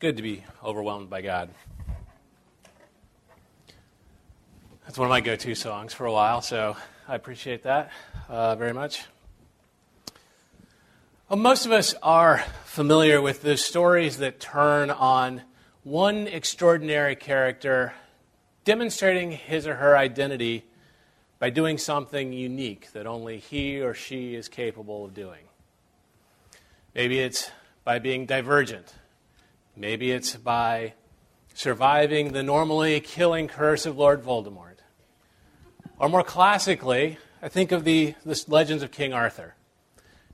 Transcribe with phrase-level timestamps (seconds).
[0.00, 1.50] good to be overwhelmed by God.
[4.86, 6.74] That's one of my go to songs for a while, so
[7.06, 7.90] I appreciate that
[8.26, 9.04] uh, very much.
[11.28, 15.42] Well, most of us are familiar with the stories that turn on
[15.82, 17.92] one extraordinary character
[18.64, 20.64] demonstrating his or her identity
[21.38, 25.44] by doing something unique that only he or she is capable of doing.
[26.94, 27.50] Maybe it's
[27.84, 28.94] by being divergent
[29.76, 30.94] Maybe it's by
[31.54, 34.76] surviving the normally killing curse of Lord Voldemort.
[35.98, 39.54] Or more classically, I think of the, the legends of King Arthur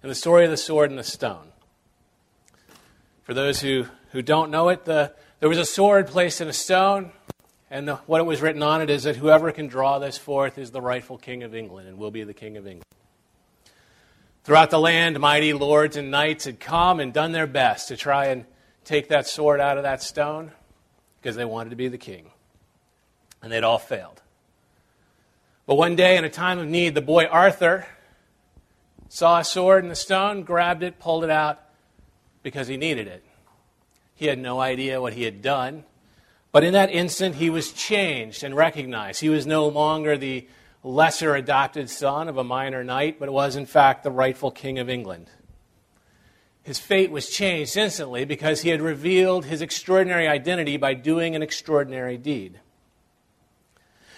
[0.03, 1.49] and the story of the sword and the stone.
[3.25, 6.53] For those who, who don't know it, the, there was a sword placed in a
[6.53, 7.11] stone,
[7.71, 10.59] and the, what it was written on it is that whoever can draw this forth
[10.59, 12.85] is the rightful king of England and will be the king of England.
[14.45, 18.27] Throughout the land, mighty lords and knights had come and done their best to try
[18.27, 18.45] and
[18.87, 20.53] take that sword out of that stone
[21.21, 22.31] because they wanted to be the king.
[23.43, 24.23] And they'd all failed.
[25.67, 27.87] But one day, in a time of need, the boy Arthur
[29.09, 31.61] saw a sword in the stone, grabbed it, pulled it out
[32.45, 33.25] because he needed it.
[34.15, 35.85] He had no idea what he had done.
[36.53, 39.21] But in that instant, he was changed and recognized.
[39.21, 40.47] He was no longer the
[40.85, 44.89] lesser adopted son of a minor knight, but was, in fact, the rightful king of
[44.89, 45.29] England
[46.67, 51.43] his fate was changed instantly because he had revealed his extraordinary identity by doing an
[51.43, 52.59] extraordinary deed.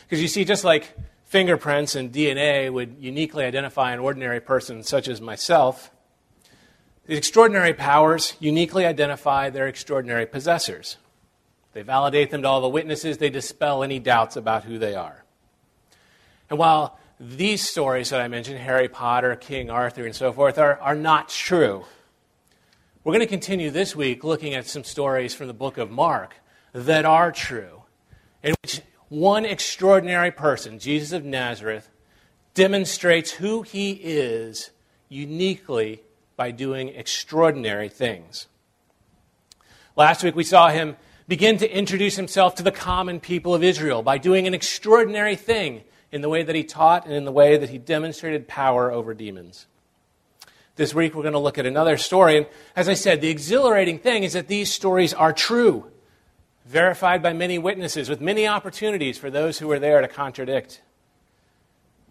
[0.05, 5.09] Because you see, just like fingerprints and DNA would uniquely identify an ordinary person such
[5.09, 5.91] as myself,
[7.05, 10.97] these extraordinary powers uniquely identify their extraordinary possessors.
[11.75, 15.23] They validate them to all the witnesses, they dispel any doubts about who they are.
[16.49, 20.79] And while these stories that I mentioned, Harry Potter, King Arthur, and so forth, are,
[20.79, 21.85] are not true,
[23.09, 26.35] we're going to continue this week looking at some stories from the book of Mark
[26.75, 27.85] that are true,
[28.43, 31.89] in which one extraordinary person, Jesus of Nazareth,
[32.53, 34.69] demonstrates who he is
[35.09, 36.03] uniquely
[36.37, 38.47] by doing extraordinary things.
[39.97, 40.95] Last week we saw him
[41.27, 45.81] begin to introduce himself to the common people of Israel by doing an extraordinary thing
[46.13, 49.15] in the way that he taught and in the way that he demonstrated power over
[49.15, 49.65] demons.
[50.79, 52.37] This week we're going to look at another story.
[52.37, 52.47] And
[52.77, 55.91] as I said, the exhilarating thing is that these stories are true,
[56.67, 60.81] verified by many witnesses, with many opportunities for those who were there to contradict.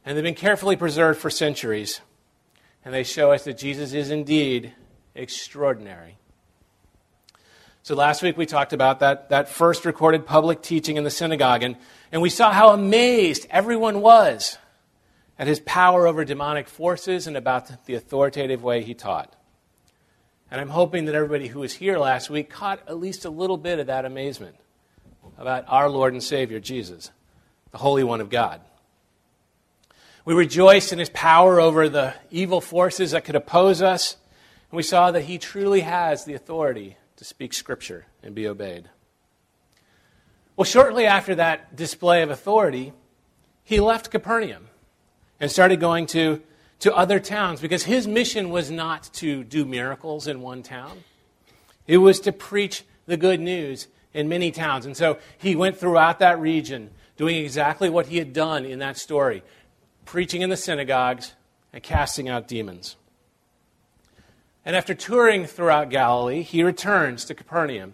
[0.05, 2.01] And they've been carefully preserved for centuries.
[2.83, 4.73] And they show us that Jesus is indeed
[5.15, 6.17] extraordinary.
[7.83, 11.63] So last week we talked about that, that first recorded public teaching in the synagogue,
[11.63, 11.77] and,
[12.11, 14.57] and we saw how amazed everyone was
[15.39, 19.35] at his power over demonic forces and about the authoritative way he taught.
[20.49, 23.57] And I'm hoping that everybody who was here last week caught at least a little
[23.57, 24.55] bit of that amazement
[25.37, 27.11] about our Lord and Savior, Jesus,
[27.71, 28.61] the Holy One of God.
[30.25, 34.17] We rejoiced in his power over the evil forces that could oppose us,
[34.71, 38.89] and we saw that he truly has the authority to speak Scripture and be obeyed.
[40.55, 42.93] Well, shortly after that display of authority,
[43.63, 44.67] he left Capernaum
[45.39, 46.41] and started going to,
[46.79, 51.03] to other towns because his mission was not to do miracles in one town,
[51.85, 54.85] it was to preach the good news in many towns.
[54.85, 58.97] And so he went throughout that region doing exactly what he had done in that
[58.97, 59.43] story
[60.05, 61.33] preaching in the synagogues
[61.73, 62.95] and casting out demons.
[64.65, 67.93] And after touring throughout Galilee, he returns to Capernaum.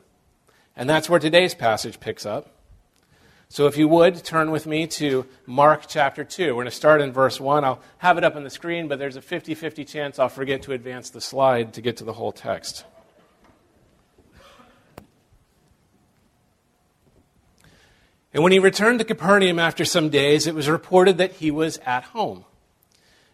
[0.75, 2.49] And that's where today's passage picks up.
[3.53, 6.47] So, if you would, turn with me to Mark chapter 2.
[6.47, 7.63] We're going to start in verse 1.
[7.63, 10.63] I'll have it up on the screen, but there's a 50 50 chance I'll forget
[10.63, 12.83] to advance the slide to get to the whole text.
[18.33, 21.77] And when he returned to Capernaum after some days, it was reported that he was
[21.85, 22.45] at home.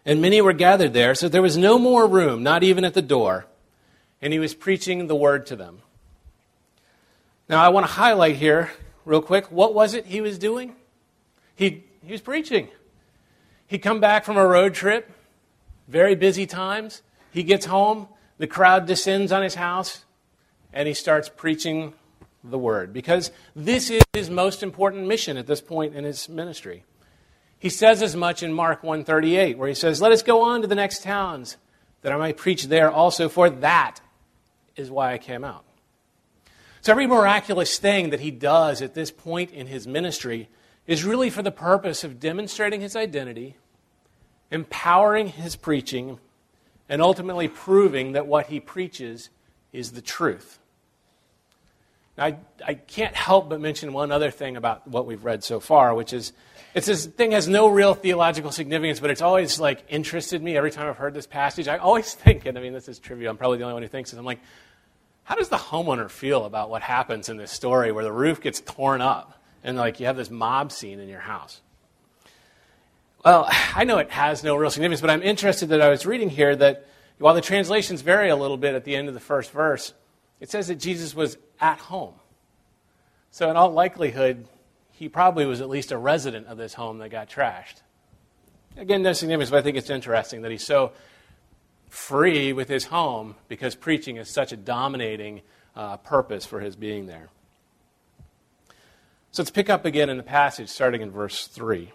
[0.04, 3.00] And many were gathered there, so there was no more room, not even at the
[3.00, 3.46] door.
[4.20, 5.78] And he was preaching the word to them.
[7.48, 8.70] Now, I want to highlight here
[9.04, 10.74] real quick, what was it he was doing?
[11.54, 12.68] He, he was preaching.
[13.66, 15.10] He'd come back from a road trip,
[15.88, 17.02] very busy times.
[17.32, 18.08] He gets home,
[18.38, 20.04] the crowd descends on his house,
[20.72, 21.92] and he starts preaching
[22.42, 26.84] the word because this is his most important mission at this point in his ministry.
[27.58, 30.66] He says as much in Mark 138 where he says, "Let us go on to
[30.66, 31.58] the next towns
[32.02, 34.00] that I might preach there also for that
[34.76, 35.64] is why I came out."
[36.82, 40.48] So, every miraculous thing that he does at this point in his ministry
[40.86, 43.56] is really for the purpose of demonstrating his identity,
[44.50, 46.18] empowering his preaching,
[46.88, 49.28] and ultimately proving that what he preaches
[49.72, 50.58] is the truth.
[52.18, 52.36] I,
[52.66, 56.12] I can't help but mention one other thing about what we've read so far, which
[56.12, 56.32] is
[56.74, 60.70] it's this thing has no real theological significance, but it's always like interested me every
[60.70, 61.66] time I've heard this passage.
[61.66, 63.30] I always think, and I mean, this is trivial.
[63.30, 64.18] I'm probably the only one who thinks this.
[64.18, 64.40] I'm like,
[65.30, 68.60] how does the homeowner feel about what happens in this story where the roof gets
[68.62, 71.60] torn up and like you have this mob scene in your house?
[73.24, 76.30] Well, I know it has no real significance, but I'm interested that I was reading
[76.30, 76.84] here that
[77.18, 79.94] while the translations vary a little bit at the end of the first verse,
[80.40, 82.14] it says that Jesus was at home.
[83.30, 84.48] So, in all likelihood,
[84.90, 87.82] he probably was at least a resident of this home that got trashed.
[88.76, 90.90] Again, no significance, but I think it's interesting that he's so
[91.90, 95.42] free with his home because preaching is such a dominating
[95.76, 97.28] uh, purpose for his being there.
[99.32, 101.92] So let's pick up again in the passage, starting in verse 3.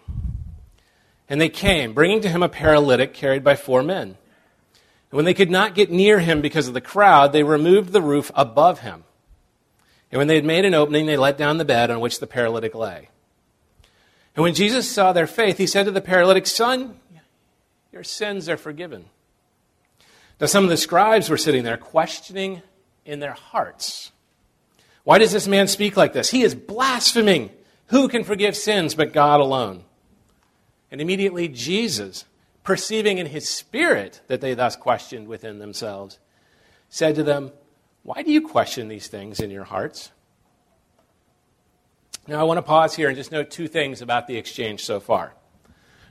[1.28, 4.16] And they came, bringing to him a paralytic carried by four men.
[5.10, 8.02] And when they could not get near him because of the crowd, they removed the
[8.02, 9.04] roof above him.
[10.12, 12.26] And when they had made an opening, they let down the bed on which the
[12.26, 13.08] paralytic lay.
[14.34, 17.00] And when Jesus saw their faith, he said to the paralytic, Son,
[17.92, 19.06] your sins are forgiven.
[20.40, 22.62] Now, some of the scribes were sitting there questioning
[23.04, 24.12] in their hearts.
[25.04, 26.30] Why does this man speak like this?
[26.30, 27.50] He is blaspheming.
[27.86, 29.84] Who can forgive sins but God alone?
[30.90, 32.24] And immediately Jesus,
[32.64, 36.18] perceiving in his spirit that they thus questioned within themselves,
[36.88, 37.52] said to them,
[38.02, 40.10] why do you question these things in your hearts?
[42.28, 45.00] Now, I want to pause here and just note two things about the exchange so
[45.00, 45.34] far.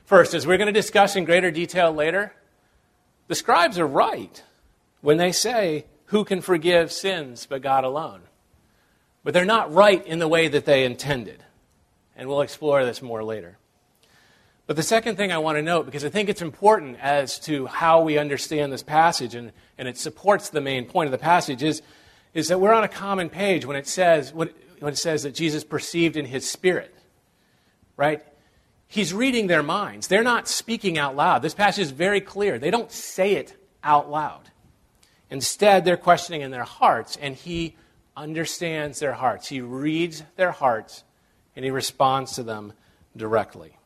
[0.04, 2.34] First, as we're going to discuss in greater detail later,
[3.28, 4.42] the scribes are right
[5.00, 8.22] when they say, Who can forgive sins but God alone?
[9.24, 11.42] But they're not right in the way that they intended.
[12.16, 13.58] And we'll explore this more later.
[14.66, 17.66] But the second thing I want to note, because I think it's important as to
[17.66, 21.62] how we understand this passage, and, and it supports the main point of the passage,
[21.62, 21.82] is,
[22.34, 24.50] is that we're on a common page when it says when
[24.82, 26.94] it says that Jesus perceived in his spirit.
[27.96, 28.24] Right?
[28.96, 30.08] He's reading their minds.
[30.08, 31.42] They're not speaking out loud.
[31.42, 32.58] This passage is very clear.
[32.58, 33.54] They don't say it
[33.84, 34.50] out loud.
[35.30, 37.76] Instead, they're questioning in their hearts, and he
[38.16, 39.48] understands their hearts.
[39.48, 41.04] He reads their hearts,
[41.54, 42.72] and he responds to them
[43.14, 43.76] directly.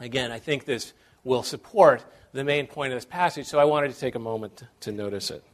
[0.00, 3.92] Again, I think this will support the main point of this passage, so I wanted
[3.92, 5.44] to take a moment to notice it.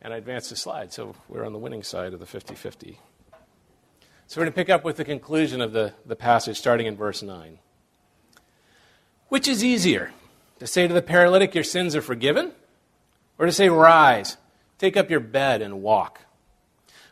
[0.00, 2.98] And I advanced the slide, so we're on the winning side of the 50 50.
[4.32, 6.96] So we're going to pick up with the conclusion of the, the passage starting in
[6.96, 7.58] verse 9.
[9.28, 10.14] Which is easier,
[10.58, 12.52] to say to the paralytic, Your sins are forgiven,
[13.38, 14.38] or to say, Rise,
[14.78, 16.22] take up your bed and walk?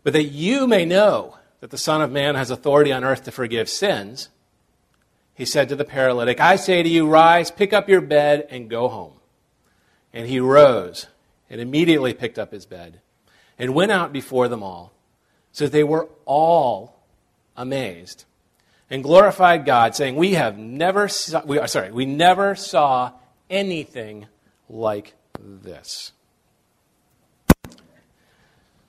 [0.03, 3.31] But that you may know that the Son of Man has authority on earth to
[3.31, 4.31] forgive sins,
[5.35, 8.71] he said to the paralytic, I say to you, rise, pick up your bed, and
[8.71, 9.21] go home.
[10.15, 11.07] And he rose
[11.51, 13.03] and immediately picked up his bed
[13.59, 14.95] and went out before them all,
[15.53, 16.97] so that they were all
[17.57, 18.25] amazed
[18.91, 23.13] and glorified God, saying, We have never saw, we, uh, sorry, we never saw
[23.49, 24.27] anything
[24.69, 26.13] like this.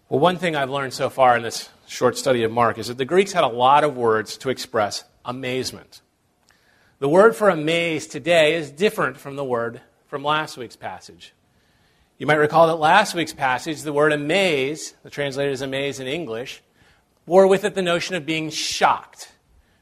[0.10, 2.98] Well, one thing I've learned so far in this short study of Mark is that
[2.98, 6.02] the Greeks had a lot of words to express amazement.
[7.00, 11.34] The word for amazed today is different from the word from last week's passage.
[12.18, 16.08] You might recall that last week's passage, the word amaze, the translated as amaze in
[16.08, 16.62] English,
[17.26, 19.32] bore with it the notion of being shocked.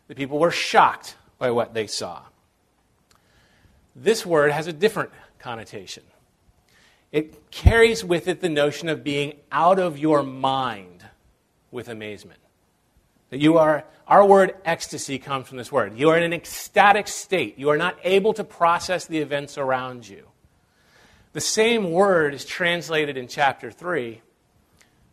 [0.08, 2.24] The people were shocked by what they saw.
[3.96, 6.03] This word has a different connotation.
[7.12, 11.05] It carries with it the notion of being out of your mind
[11.72, 12.39] with amazement.
[13.29, 15.98] That you are, our word ecstasy comes from this word.
[15.98, 17.58] You are in an ecstatic state.
[17.58, 20.27] You are not able to process the events around you.
[21.34, 24.22] The same word is translated in chapter 3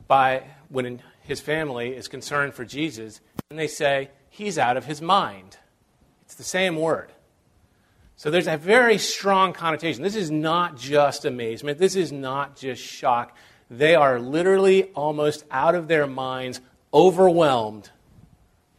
[0.08, 5.02] by when his family is concerned for Jesus, and they say, he's out of his
[5.02, 5.56] mind.
[6.22, 7.12] It's the same word.
[8.16, 10.02] So there's a very strong connotation.
[10.02, 13.36] This is not just amazement, this is not just shock.
[13.68, 16.60] They are literally almost out of their minds,
[16.94, 17.90] overwhelmed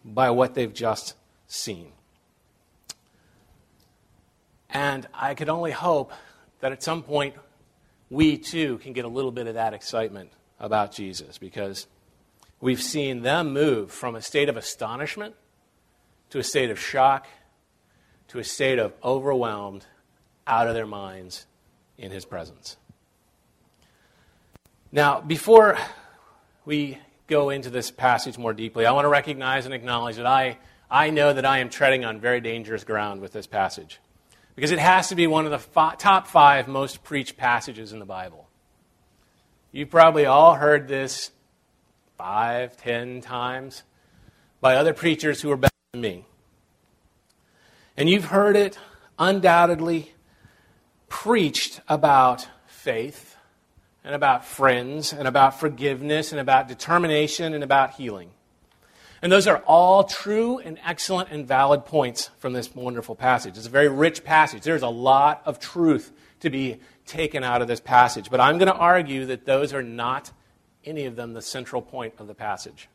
[0.05, 1.15] by what they've just
[1.47, 1.91] seen.
[4.69, 6.13] And I could only hope
[6.61, 7.35] that at some point
[8.09, 11.87] we too can get a little bit of that excitement about Jesus because
[12.59, 15.35] we've seen them move from a state of astonishment
[16.29, 17.27] to a state of shock
[18.29, 19.85] to a state of overwhelmed,
[20.45, 21.45] out of their minds
[21.97, 22.77] in his presence.
[24.91, 25.77] Now, before
[26.65, 26.97] we
[27.27, 30.57] go into this passage more deeply, I want to recognize and acknowledge that I,
[30.89, 33.99] I know that I am treading on very dangerous ground with this passage.
[34.55, 38.05] Because it has to be one of the top five most preached passages in the
[38.05, 38.47] Bible.
[39.71, 41.31] You've probably all heard this
[42.17, 43.83] five, ten times
[44.59, 46.25] by other preachers who are better than me.
[47.95, 48.77] And you've heard it
[49.19, 50.13] undoubtedly
[51.09, 53.35] preached about faith
[54.03, 58.31] and about friends and about forgiveness and about determination and about healing.
[59.21, 63.57] And those are all true and excellent and valid points from this wonderful passage.
[63.57, 64.63] It's a very rich passage.
[64.63, 68.29] There's a lot of truth to be taken out of this passage.
[68.29, 70.31] But I'm going to argue that those are not,
[70.87, 72.89] any of them, the central point of the passage.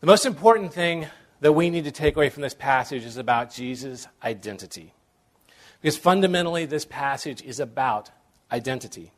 [0.00, 1.06] The most important thing
[1.40, 4.92] that we need to take away from this passage is about Jesus' identity.
[5.80, 8.10] Because fundamentally, this passage is about
[8.50, 9.12] identity.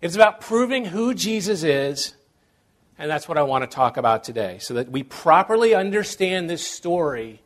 [0.00, 2.14] It's about proving who Jesus is,
[2.98, 6.66] and that's what I want to talk about today, so that we properly understand this
[6.66, 7.40] story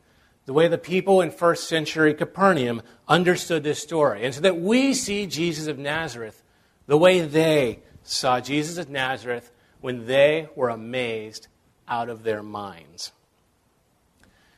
[0.47, 4.95] the way the people in first century Capernaum understood this story, and so that we
[4.95, 6.43] see Jesus of Nazareth
[6.87, 7.81] the way they
[8.11, 9.51] saw Jesus of Nazareth
[9.81, 11.49] when they were amazed
[11.87, 13.13] out of their minds.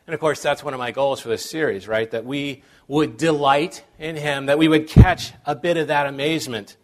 [0.06, 2.10] And of course, that's one of my goals for this series, right?
[2.10, 6.76] That we would delight in him, that we would catch a bit of that amazement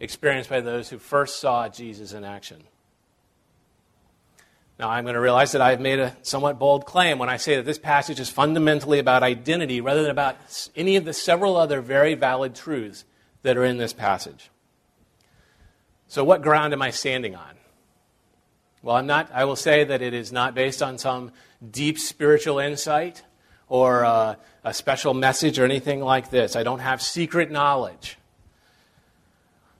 [0.00, 2.64] experienced by those who first saw Jesus in action.
[4.78, 7.56] Now, I'm going to realize that I've made a somewhat bold claim when I say
[7.56, 10.36] that this passage is fundamentally about identity rather than about
[10.74, 13.04] any of the several other very valid truths
[13.42, 14.50] that are in this passage.
[16.08, 17.54] So, what ground am I standing on?
[18.82, 21.32] Well, I'm not, I will say that it is not based on some
[21.70, 23.22] deep spiritual insight
[23.68, 26.54] or uh, a special message or anything like this.
[26.54, 28.18] I don't have secret knowledge.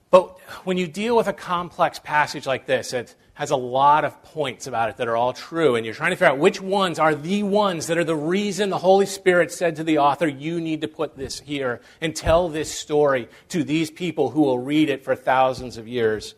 [0.09, 4.23] But when you deal with a complex passage like this, it, has a lot of
[4.23, 6.97] points about it that are all true, and you're trying to figure out which ones
[6.97, 10.61] are the ones that are the reason the Holy Spirit said to the author, You
[10.61, 14.89] need to put this here and tell this story to these people who will read
[14.89, 16.33] it for thousands of years.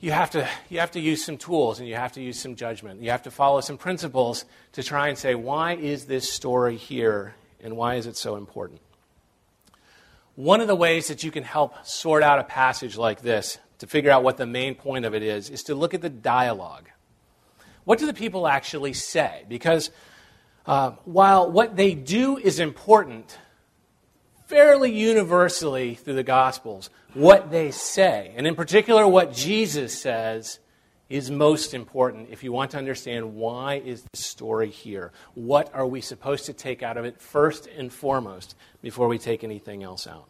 [0.00, 2.56] You have, to, you have to use some tools and you have to use some
[2.56, 3.02] judgment.
[3.02, 7.34] You have to follow some principles to try and say, why is this story here
[7.62, 8.80] and why is it so important?
[10.34, 13.88] One of the ways that you can help sort out a passage like this to
[13.88, 16.88] figure out what the main point of it is, is to look at the dialogue.
[17.82, 19.44] What do the people actually say?
[19.48, 19.90] Because
[20.66, 23.36] uh, while what they do is important,
[24.46, 30.60] fairly universally through the Gospels, what they say, and in particular what Jesus says,
[31.08, 35.10] is most important if you want to understand why is the story here.
[35.34, 39.42] What are we supposed to take out of it first and foremost before we take
[39.42, 40.28] anything else out?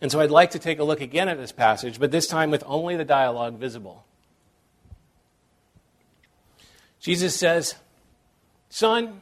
[0.00, 2.50] And so I'd like to take a look again at this passage, but this time
[2.50, 4.04] with only the dialogue visible.
[7.00, 7.76] Jesus says,
[8.68, 9.20] Son,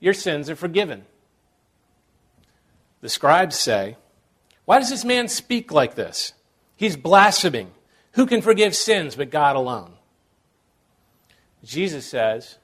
[0.00, 1.04] your sins are forgiven.
[3.00, 3.96] The scribes say,
[4.64, 6.32] Why does this man speak like this?
[6.74, 7.70] He's blaspheming.
[8.12, 9.92] Who can forgive sins but God alone?
[11.62, 12.58] Jesus says,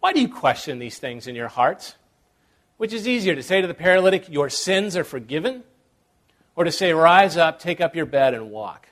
[0.00, 1.94] Why do you question these things in your hearts?
[2.78, 5.64] Which is easier to say to the paralytic, Your sins are forgiven?
[6.56, 8.88] Or to say, Rise up, take up your bed, and walk.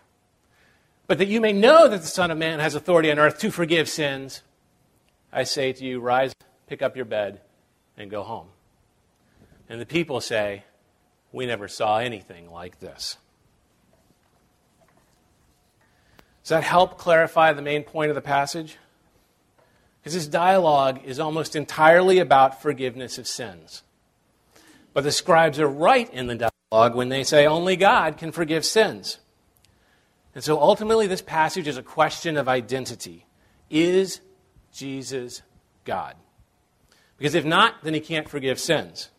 [1.07, 3.51] But that you may know that the Son of Man has authority on earth to
[3.51, 4.43] forgive sins,
[5.33, 6.35] I say to you, Rise,
[6.69, 7.41] pick up your bed,
[7.97, 8.49] and go home.
[9.69, 10.65] And the people say,
[11.33, 13.17] We never saw anything like this.
[16.43, 18.77] Does that help clarify the main point of the passage?
[20.01, 23.83] Because this dialogue is almost entirely about forgiveness of sins.
[24.93, 26.35] But the scribes are right in the
[26.95, 29.19] when they say only God can forgive sins.
[30.35, 33.27] And so ultimately, this passage is a question of identity.
[33.71, 34.21] Is
[34.73, 35.43] Jesus
[35.85, 36.17] God?
[37.17, 39.11] Because if not, then he can't forgive sins.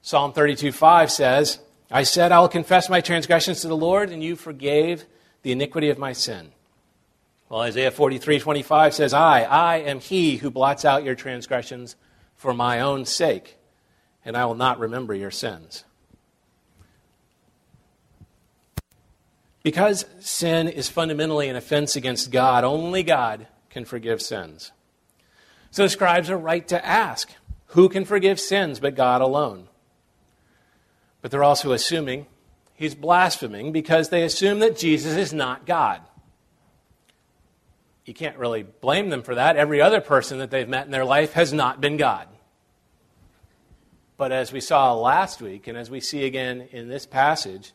[0.00, 1.60] Psalm 32 5 says,
[1.90, 5.04] I said, I will confess my transgressions to the Lord, and you forgave
[5.42, 6.52] the iniquity of my sin.
[7.48, 11.96] Well, Isaiah 43 25 says, I, I am he who blots out your transgressions
[12.34, 13.58] for my own sake,
[14.24, 15.84] and I will not remember your sins.
[19.66, 24.70] Because sin is fundamentally an offense against God, only God can forgive sins.
[25.72, 27.32] So the scribes are right to ask
[27.70, 29.66] who can forgive sins but God alone?
[31.20, 32.26] But they're also assuming
[32.74, 36.00] he's blaspheming because they assume that Jesus is not God.
[38.04, 39.56] You can't really blame them for that.
[39.56, 42.28] Every other person that they've met in their life has not been God.
[44.16, 47.72] But as we saw last week, and as we see again in this passage,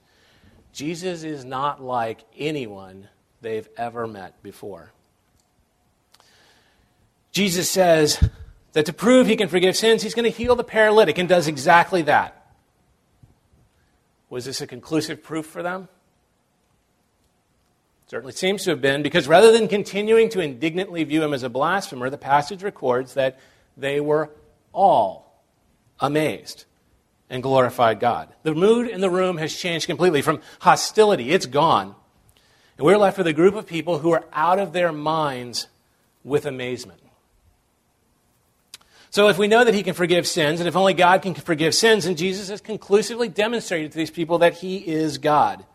[0.74, 3.10] Jesus is not like anyone
[3.42, 4.92] they've ever met before.
[7.32, 8.30] Jesus says
[8.74, 11.48] that to prove he can forgive sins, he's going to heal the paralytic and does
[11.48, 12.38] exactly that.
[14.30, 15.90] Was this a conclusive proof for them?
[18.08, 21.50] Certainly seems to have been, because rather than continuing to indignantly view him as a
[21.50, 23.40] blasphemer, the passage records that
[23.78, 24.30] they were
[24.74, 25.42] all
[26.00, 26.66] amazed
[27.32, 28.28] and glorified God.
[28.44, 31.96] The mood in the room has changed completely from hostility, it's gone.
[32.78, 35.68] And we're left with a group of people who are out of their minds
[36.24, 37.00] with amazement.
[39.12, 41.74] So, if we know that He can forgive sins, and if only God can forgive
[41.74, 45.66] sins, and Jesus has conclusively demonstrated to these people that He is God.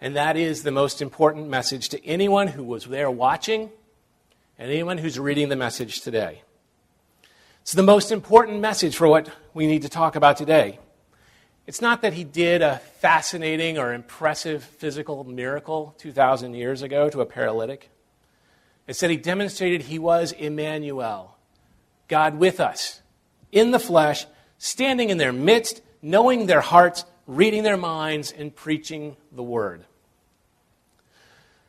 [0.00, 3.70] And that is the most important message to anyone who was there watching
[4.58, 6.42] and anyone who's reading the message today.
[7.62, 10.80] It's the most important message for what we need to talk about today.
[11.64, 17.20] It's not that he did a fascinating or impressive physical miracle 2,000 years ago to
[17.20, 17.88] a paralytic.
[18.88, 21.36] It's that he demonstrated he was Emmanuel,
[22.08, 23.00] God with us,
[23.52, 24.26] in the flesh,
[24.58, 29.84] standing in their midst, knowing their hearts, reading their minds, and preaching the word.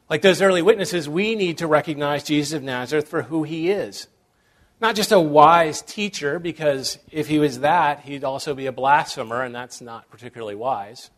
[0.09, 4.07] Like those early witnesses, we need to recognize Jesus of Nazareth for who he is.
[4.83, 9.41] Not just a wise teacher, because if he was that, he'd also be a blasphemer,
[9.41, 11.09] and that's not particularly wise.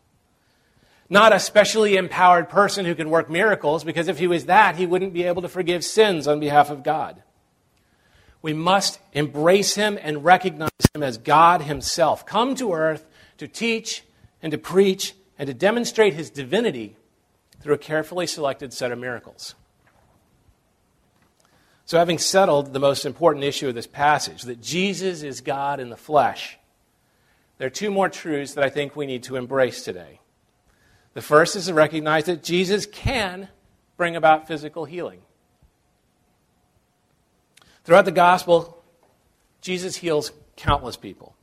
[1.10, 4.86] Not a specially empowered person who can work miracles, because if he was that, he
[4.86, 7.24] wouldn't be able to forgive sins on behalf of God.
[8.40, 13.04] We must embrace him and recognize him as God himself, come to earth
[13.38, 14.04] to teach
[14.40, 16.94] and to preach and to demonstrate his divinity
[17.58, 19.56] through a carefully selected set of miracles.
[21.86, 25.88] So, having settled the most important issue of this passage, that Jesus is God in
[25.88, 26.58] the flesh,
[27.58, 30.20] there are two more truths that I think we need to embrace today.
[31.14, 33.48] The first is to recognize that Jesus can
[33.96, 35.20] bring about physical healing.
[37.84, 38.82] Throughout the gospel,
[39.60, 41.36] Jesus heals countless people.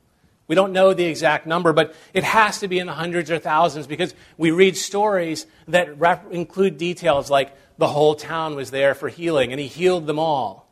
[0.46, 3.38] We don't know the exact number, but it has to be in the hundreds or
[3.38, 5.88] thousands because we read stories that
[6.30, 10.66] include details like the whole town was there for healing and he healed them all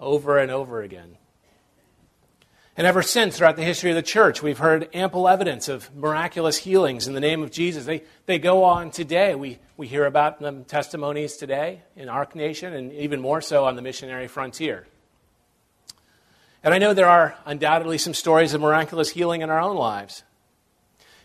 [0.00, 1.16] over and over again.
[2.76, 6.58] And ever since, throughout the history of the church, we've heard ample evidence of miraculous
[6.58, 7.84] healings in the name of Jesus.
[7.86, 9.34] They, they go on today.
[9.34, 13.74] We, we hear about them testimonies today in our nation and even more so on
[13.74, 14.86] the missionary frontier.
[16.62, 20.22] And I know there are undoubtedly some stories of miraculous healing in our own lives.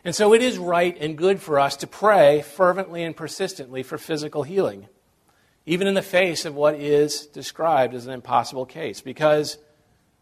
[0.06, 3.98] And so it is right and good for us to pray fervently and persistently for
[3.98, 4.88] physical healing,
[5.66, 9.58] even in the face of what is described as an impossible case, because,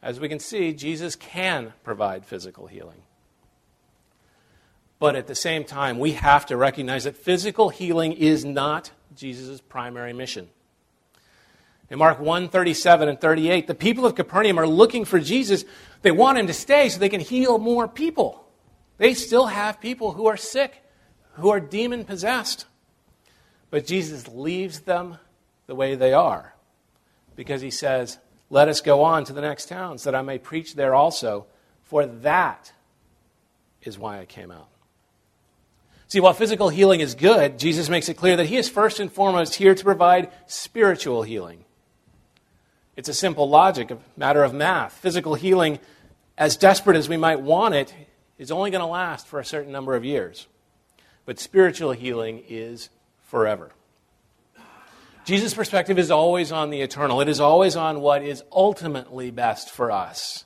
[0.04, 3.02] as we can see, Jesus can provide physical healing.
[5.00, 9.60] But at the same time, we have to recognize that physical healing is not Jesus'
[9.62, 10.48] primary mission.
[11.90, 15.66] In Mark 1 37 and 38, the people of Capernaum are looking for Jesus.
[16.04, 18.46] They want him to stay so they can heal more people.
[19.02, 20.84] They still have people who are sick,
[21.34, 22.68] who are demon possessed.
[23.72, 25.18] But Jesus leaves them
[25.66, 26.54] the way they are
[27.36, 28.20] because he says,
[28.52, 31.48] Let us go on to the next towns that I may preach there also,
[31.82, 32.74] for that
[33.82, 34.70] is why I came out.
[36.08, 39.12] See, while physical healing is good, Jesus makes it clear that he is first and
[39.12, 41.66] foremost here to provide spiritual healing.
[42.96, 44.94] It's a simple logic, a matter of math.
[44.94, 45.80] Physical healing,
[46.38, 47.96] as desperate as we might want it,
[48.42, 50.48] is only going to last for a certain number of years.
[51.26, 52.90] But spiritual healing is
[53.28, 53.70] forever.
[55.26, 57.22] Jesus' perspective is always on the eternal.
[57.22, 60.46] It is always on what is ultimately best for us,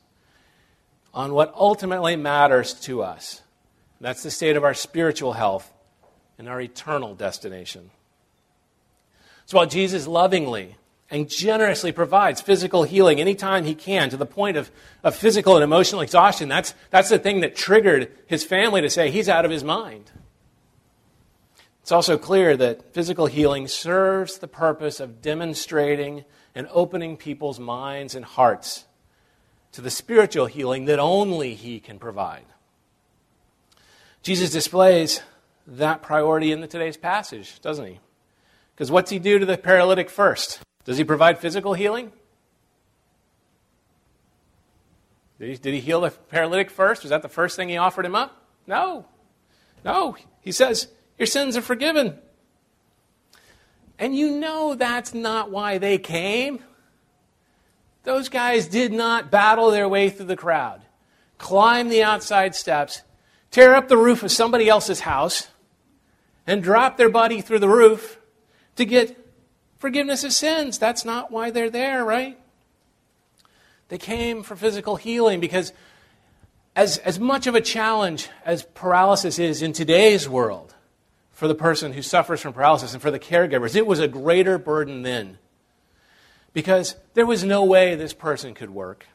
[1.13, 3.41] on what ultimately matters to us.
[4.01, 5.71] That's the state of our spiritual health
[6.37, 7.91] and our eternal destination.
[9.45, 10.75] So while Jesus lovingly
[11.09, 14.71] and generously provides physical healing anytime he can to the point of,
[15.03, 16.49] of physical and emotional exhaustion.
[16.49, 20.11] That's, that's the thing that triggered his family to say he's out of his mind.
[21.81, 28.15] It's also clear that physical healing serves the purpose of demonstrating and opening people's minds
[28.15, 28.85] and hearts
[29.73, 32.45] to the spiritual healing that only he can provide.
[34.23, 35.21] Jesus displays
[35.67, 37.99] that priority in the, today's passage, doesn't he?
[38.73, 40.61] Because what's he do to the paralytic first?
[40.85, 42.11] Does he provide physical healing?
[45.39, 47.03] Did he, did he heal the paralytic first?
[47.03, 48.41] Was that the first thing he offered him up?
[48.67, 49.05] No.
[49.83, 50.15] No.
[50.41, 52.17] He says, Your sins are forgiven.
[53.97, 56.59] And you know that's not why they came.
[58.03, 60.81] Those guys did not battle their way through the crowd,
[61.37, 63.01] climb the outside steps,
[63.49, 65.47] tear up the roof of somebody else's house,
[66.45, 68.19] and drop their body through the roof
[68.75, 69.24] to get
[69.77, 70.77] forgiveness of sins.
[70.77, 72.39] That's not why they're there, right?
[73.89, 75.71] They came for physical healing because,
[76.75, 80.75] as, as much of a challenge as paralysis is in today's world,
[81.35, 83.75] for the person who suffers from paralysis and for the caregivers.
[83.75, 85.37] It was a greater burden then
[86.53, 89.05] because there was no way this person could work.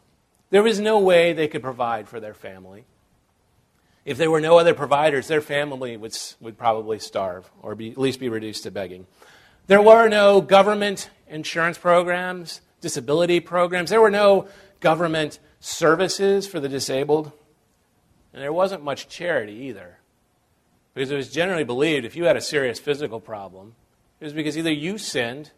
[0.51, 2.85] There was no way they could provide for their family.
[4.05, 7.99] If there were no other providers, their family would, would probably starve or be, at
[7.99, 9.07] least be reduced to begging.
[9.71, 13.91] There were no government insurance programs, disability programs.
[13.91, 14.49] There were no
[14.81, 17.31] government services for the disabled.
[18.33, 19.99] And there wasn't much charity either.
[20.93, 23.77] Because it was generally believed if you had a serious physical problem,
[24.19, 25.53] it was because either you sinned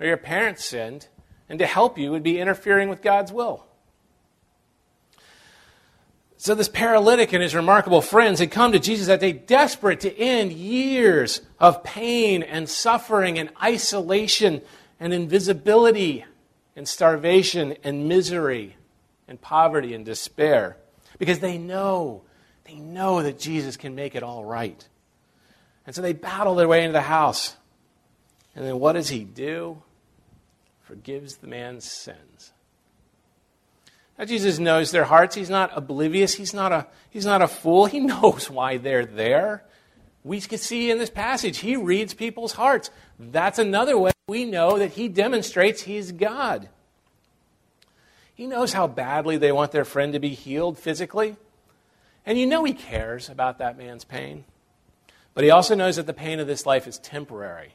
[0.00, 1.06] or your parents sinned,
[1.48, 3.66] and to help you would be interfering with God's will.
[6.36, 10.18] So, this paralytic and his remarkable friends had come to Jesus that day desperate to
[10.18, 14.60] end years of pain and suffering and isolation
[14.98, 16.24] and invisibility
[16.76, 18.76] and starvation and misery
[19.28, 20.76] and poverty and despair
[21.18, 22.22] because they know,
[22.64, 24.86] they know that Jesus can make it all right.
[25.86, 27.56] And so they battle their way into the house.
[28.56, 29.82] And then what does he do?
[30.82, 32.53] Forgives the man's sins.
[34.18, 35.34] Now, Jesus knows their hearts.
[35.34, 36.34] He's not oblivious.
[36.34, 37.86] He's not a, he's not a fool.
[37.86, 39.64] He knows why they're there.
[40.22, 42.90] We can see in this passage, he reads people's hearts.
[43.18, 46.68] That's another way we know that he demonstrates he's God.
[48.34, 51.36] He knows how badly they want their friend to be healed physically.
[52.24, 54.44] And you know he cares about that man's pain.
[55.34, 57.74] But he also knows that the pain of this life is temporary,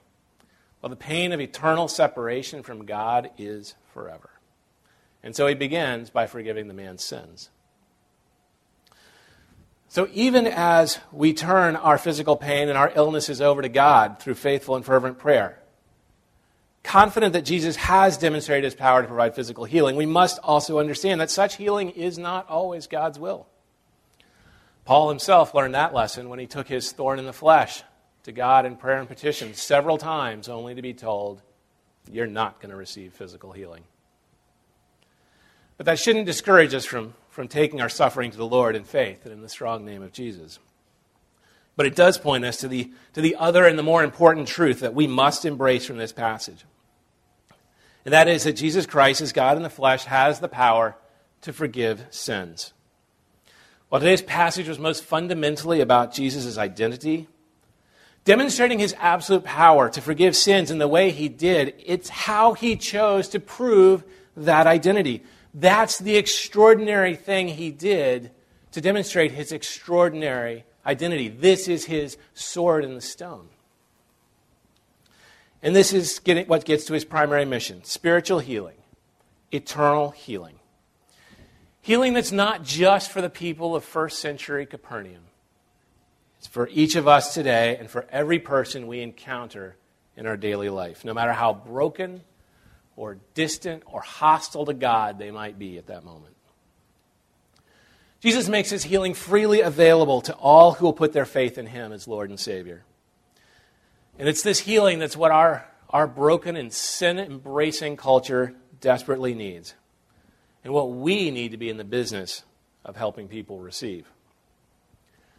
[0.79, 4.29] while the pain of eternal separation from God is forever.
[5.23, 7.49] And so he begins by forgiving the man's sins.
[9.89, 14.35] So even as we turn our physical pain and our illnesses over to God through
[14.35, 15.59] faithful and fervent prayer,
[16.83, 21.19] confident that Jesus has demonstrated his power to provide physical healing, we must also understand
[21.19, 23.47] that such healing is not always God's will.
[24.85, 27.83] Paul himself learned that lesson when he took his thorn in the flesh
[28.23, 31.41] to God in prayer and petition several times, only to be told,
[32.11, 33.83] You're not going to receive physical healing.
[35.79, 39.23] But that shouldn't discourage us from, from taking our suffering to the Lord in faith
[39.23, 40.59] and in the strong name of Jesus.
[41.77, 44.81] But it does point us to the, to the other and the more important truth
[44.81, 46.65] that we must embrace from this passage.
[48.03, 50.97] And that is that Jesus Christ, as God in the flesh, has the power
[51.43, 52.73] to forgive sins.
[53.87, 57.29] While today's passage was most fundamentally about Jesus' identity,
[58.25, 62.75] demonstrating his absolute power to forgive sins in the way he did, it's how he
[62.75, 64.03] chose to prove
[64.35, 65.23] that identity.
[65.53, 68.31] That's the extraordinary thing he did
[68.71, 71.27] to demonstrate his extraordinary identity.
[71.27, 73.49] This is his sword in the stone.
[75.61, 78.77] And this is getting, what gets to his primary mission spiritual healing,
[79.51, 80.55] eternal healing.
[81.81, 85.23] Healing that's not just for the people of first century Capernaum,
[86.37, 89.75] it's for each of us today and for every person we encounter
[90.15, 92.21] in our daily life, no matter how broken
[92.99, 96.35] or distant or hostile to God they might be at that moment.
[98.19, 101.93] Jesus makes his healing freely available to all who will put their faith in him
[101.93, 102.83] as Lord and Savior.
[104.17, 109.75] And it's this healing that's what our, our broken and sin embracing culture desperately needs,
[110.65, 112.43] and what we need to be in the business
[112.83, 114.07] of helping people receive.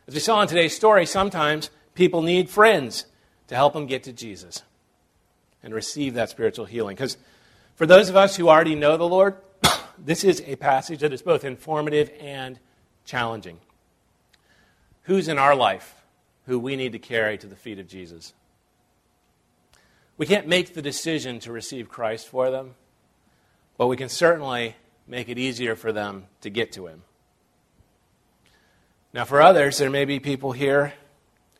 [0.08, 3.04] As we saw in today's story, sometimes people need friends
[3.48, 4.62] to help them get to Jesus
[5.62, 6.96] and receive that spiritual healing.
[6.96, 7.18] Because
[7.74, 9.36] for those of us who already know the Lord,
[9.98, 12.58] this is a passage that is both informative and
[13.04, 13.58] challenging.
[15.02, 15.94] Who's in our life
[16.46, 18.34] who we need to carry to the feet of Jesus?
[20.16, 22.74] We can't make the decision to receive Christ for them,
[23.78, 27.02] but we can certainly make it easier for them to get to Him.
[29.12, 30.92] Now, for others, there may be people here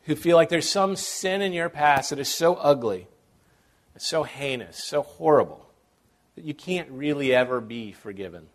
[0.03, 3.07] who feel like there's some sin in your past that is so ugly,
[3.97, 5.67] so heinous, so horrible,
[6.43, 8.47] you can't really ever be forgiven.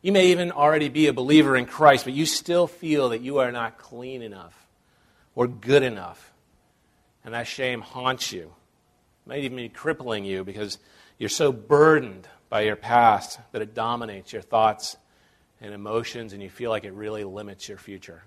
[0.00, 3.38] You may even already be a believer in Christ, but you still feel that you
[3.38, 4.66] are not clean enough
[5.34, 6.32] or good enough.
[7.24, 8.52] And that shame haunts you.
[9.26, 10.78] It might even be crippling you because
[11.18, 14.96] you're so burdened by your past that it dominates your thoughts
[15.60, 18.22] and emotions, and you feel like it really limits your future.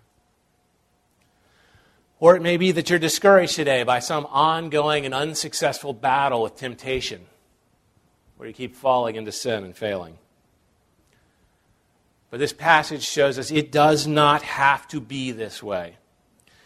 [2.19, 6.57] Or it may be that you're discouraged today by some ongoing and unsuccessful battle with
[6.57, 7.25] temptation
[8.41, 10.17] where you keep falling into sin and failing.
[12.31, 15.97] But this passage shows us it does not have to be this way.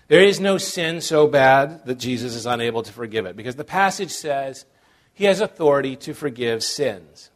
[0.07, 3.65] There is no sin so bad that Jesus is unable to forgive it, because the
[3.65, 4.63] passage says
[5.13, 7.29] he has authority to forgive sins.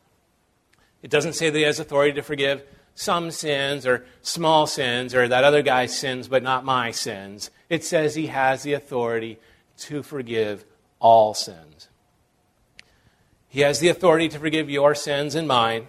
[1.04, 2.63] It doesn't say that he has authority to forgive
[2.95, 7.52] some sins or small sins or that other guy's sins but not my sins.
[7.67, 9.38] It says he has the authority
[9.80, 10.63] to forgive
[10.97, 11.88] all sins.
[13.50, 15.88] He has the authority to forgive your sins and mine,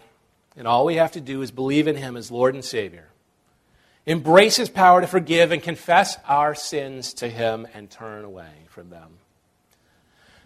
[0.57, 3.09] and all we have to do is believe in him as Lord and Savior.
[4.07, 8.89] Embrace his power to forgive and confess our sins to him and turn away from
[8.89, 9.19] them.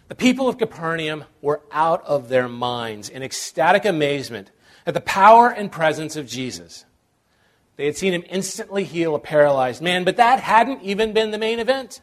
[0.09, 4.51] The people of Capernaum were out of their minds in ecstatic amazement
[4.85, 6.85] at the power and presence of Jesus.
[7.77, 11.37] They had seen him instantly heal a paralyzed man, but that hadn't even been the
[11.37, 12.01] main event.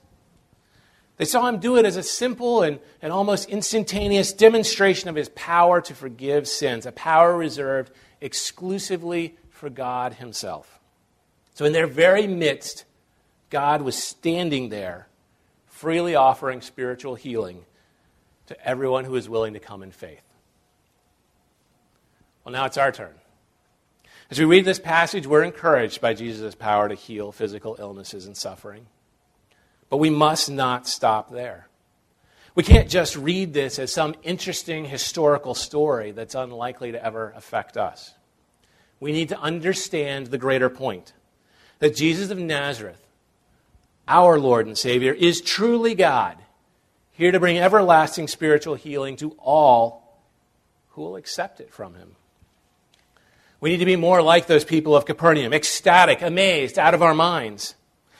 [1.22, 5.28] They saw him do it as a simple and, and almost instantaneous demonstration of his
[5.28, 10.80] power to forgive sins, a power reserved exclusively for God himself.
[11.54, 12.87] So, in their very midst,
[13.50, 15.06] God was standing there,
[15.68, 17.66] freely offering spiritual healing
[18.48, 20.24] to everyone who is willing to come in faith.
[22.44, 23.14] Well, now it's our turn.
[24.28, 28.37] As we read this passage, we're encouraged by Jesus' power to heal physical illnesses and
[28.37, 28.88] suffering.
[29.92, 31.68] But we must not stop there.
[32.55, 37.76] We can't just read this as some interesting historical story that's unlikely to ever affect
[37.76, 38.14] us.
[39.00, 41.12] We need to understand the greater point
[41.81, 43.07] that Jesus of Nazareth,
[44.09, 46.38] our Lord and Savior, is truly God,
[47.11, 50.22] here to bring everlasting spiritual healing to all
[50.92, 52.16] who will accept it from him.
[53.61, 57.12] We need to be more like those people of Capernaum, ecstatic, amazed, out of our
[57.12, 57.74] minds.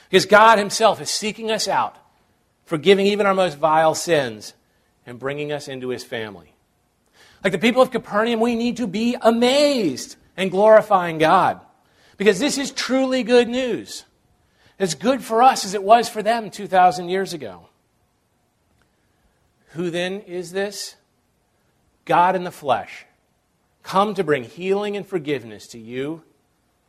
[0.09, 1.97] Because God Himself is seeking us out,
[2.65, 4.53] forgiving even our most vile sins,
[5.05, 6.53] and bringing us into His family.
[7.43, 11.59] Like the people of Capernaum, we need to be amazed and glorifying God.
[12.17, 14.05] Because this is truly good news.
[14.79, 17.67] As good for us as it was for them 2,000 years ago.
[19.69, 20.95] Who then is this?
[22.05, 23.05] God in the flesh
[23.81, 26.23] come to bring healing and forgiveness to you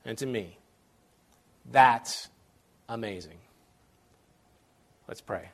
[0.05, 0.59] and to me.
[1.71, 2.29] That's
[2.89, 3.39] amazing.
[5.07, 5.51] Let's pray.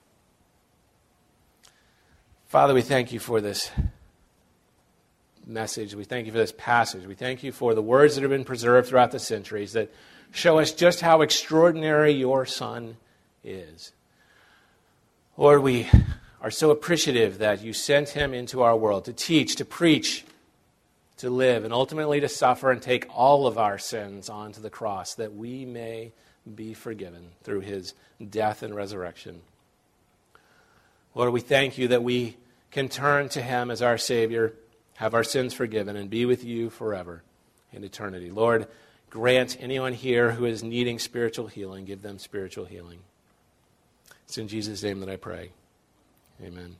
[2.47, 3.71] Father, we thank you for this
[5.47, 5.95] message.
[5.95, 7.07] We thank you for this passage.
[7.07, 9.93] We thank you for the words that have been preserved throughout the centuries that
[10.33, 12.97] show us just how extraordinary your Son
[13.45, 13.93] is.
[15.37, 15.89] Lord, we
[16.41, 20.25] are so appreciative that you sent him into our world to teach, to preach,
[21.19, 25.15] to live and ultimately to suffer and take all of our sins onto the cross
[25.15, 26.13] that we may
[26.55, 27.95] be forgiven through his
[28.29, 29.43] death and resurrection.
[31.15, 32.37] Lord, we thank you that we
[32.71, 34.55] can turn to him as our Savior,
[34.95, 37.23] have our sins forgiven, and be with you forever
[37.73, 38.31] in eternity.
[38.31, 38.69] Lord,
[39.11, 43.01] grant anyone here who is needing spiritual healing, give them spiritual healing.
[44.27, 45.51] It's in Jesus' name that I pray.
[46.43, 46.77] Amen.